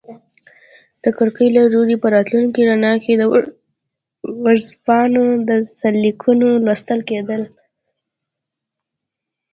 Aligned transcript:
د 1.03 1.05
کړکۍ 1.17 1.47
له 1.57 1.61
لوري 1.73 1.95
په 2.03 2.07
راتلونکي 2.15 2.61
رڼا 2.69 2.93
کې 3.03 3.13
د 3.17 3.23
ورځپاڼو 4.43 5.25
سرلیکونه 5.79 6.47
لوستل 6.65 6.99
کیدل. 7.09 7.41